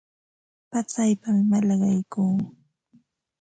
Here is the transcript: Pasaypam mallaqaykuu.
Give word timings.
Pasaypam 0.71 1.37
mallaqaykuu. 1.49 2.35